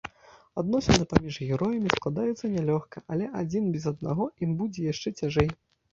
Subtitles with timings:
[0.61, 5.49] Адносіны паміж героямі складаюцца нялёгка, але адзін без аднаго ім будзе яшчэ цяжэй.